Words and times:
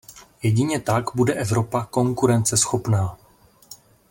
Jedině 0.43 0.79
tak 0.79 1.05
bude 1.15 1.33
Evropa 1.33 1.85
konkurenceschopná. 1.91 3.17